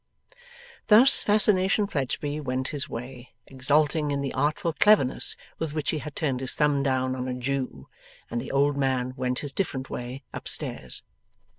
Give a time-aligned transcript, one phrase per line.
[0.87, 6.15] Thus, Fascination Fledgeby went his way, exulting in the artful cleverness with which he had
[6.15, 7.87] turned his thumb down on a Jew,
[8.31, 11.03] and the old man went his different way up stairs.